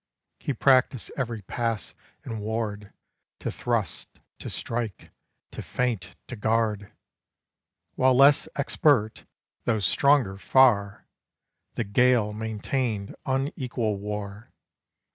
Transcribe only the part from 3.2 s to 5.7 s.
To thrust, to strike, to